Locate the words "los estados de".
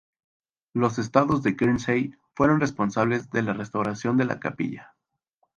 0.73-1.51